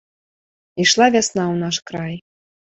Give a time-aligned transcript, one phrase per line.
[0.85, 2.15] Ішла вясна ў наш край.